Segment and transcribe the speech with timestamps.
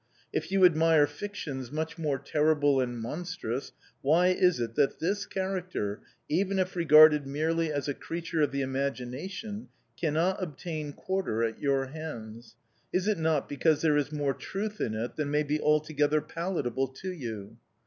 [0.33, 6.01] If you admire fictions much more terrible and monstrous, why is it that this character,
[6.27, 11.85] even if regarded merely as a creature of the imagination, cannot obtain quarter at your
[11.85, 12.55] hands?
[12.91, 16.87] Is it not because there is more truth in it than may be altogether palatable
[16.87, 17.57] to you?"